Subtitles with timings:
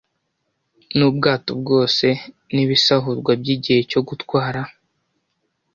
[0.97, 2.07] Nubwato bwose
[2.53, 4.61] nibisahurwa byigihe cyo gutwara